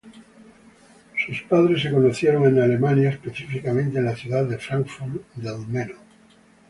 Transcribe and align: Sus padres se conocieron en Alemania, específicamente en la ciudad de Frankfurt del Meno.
Sus 1.23 1.43
padres 1.43 1.83
se 1.83 1.91
conocieron 1.91 2.47
en 2.47 2.57
Alemania, 2.59 3.09
específicamente 3.11 3.99
en 3.99 4.05
la 4.05 4.15
ciudad 4.15 4.45
de 4.45 4.57
Frankfurt 4.57 5.21
del 5.35 5.59
Meno. 5.67 5.93